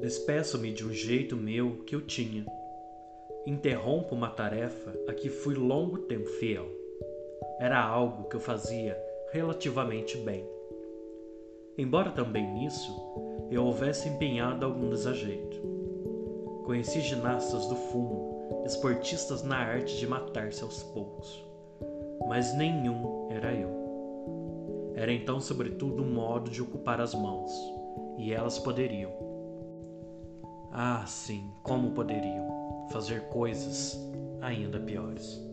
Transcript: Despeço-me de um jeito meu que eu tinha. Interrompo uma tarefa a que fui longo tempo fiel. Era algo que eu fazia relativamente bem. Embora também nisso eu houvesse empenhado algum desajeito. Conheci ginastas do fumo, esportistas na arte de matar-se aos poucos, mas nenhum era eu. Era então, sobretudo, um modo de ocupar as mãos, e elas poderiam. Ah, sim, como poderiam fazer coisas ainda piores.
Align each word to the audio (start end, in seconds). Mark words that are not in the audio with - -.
Despeço-me 0.00 0.72
de 0.72 0.86
um 0.86 0.94
jeito 0.94 1.36
meu 1.36 1.84
que 1.84 1.94
eu 1.94 2.00
tinha. 2.00 2.46
Interrompo 3.46 4.14
uma 4.14 4.30
tarefa 4.30 4.94
a 5.06 5.12
que 5.12 5.28
fui 5.28 5.54
longo 5.54 5.98
tempo 5.98 6.26
fiel. 6.26 6.66
Era 7.58 7.78
algo 7.78 8.26
que 8.30 8.34
eu 8.34 8.40
fazia 8.40 8.98
relativamente 9.30 10.16
bem. 10.16 10.42
Embora 11.76 12.10
também 12.12 12.50
nisso 12.50 12.90
eu 13.50 13.62
houvesse 13.66 14.08
empenhado 14.08 14.64
algum 14.64 14.88
desajeito. 14.88 15.60
Conheci 16.64 17.02
ginastas 17.02 17.66
do 17.66 17.76
fumo, 17.76 18.62
esportistas 18.64 19.42
na 19.42 19.58
arte 19.58 19.98
de 19.98 20.06
matar-se 20.06 20.62
aos 20.62 20.82
poucos, 20.82 21.44
mas 22.26 22.56
nenhum 22.56 23.28
era 23.30 23.52
eu. 23.52 23.68
Era 24.94 25.12
então, 25.12 25.40
sobretudo, 25.42 26.02
um 26.02 26.10
modo 26.10 26.50
de 26.50 26.62
ocupar 26.62 27.02
as 27.02 27.14
mãos, 27.14 27.52
e 28.16 28.32
elas 28.32 28.58
poderiam. 28.58 29.29
Ah, 30.72 31.04
sim, 31.06 31.50
como 31.62 31.90
poderiam 31.90 32.86
fazer 32.92 33.28
coisas 33.28 33.98
ainda 34.40 34.78
piores. 34.78 35.49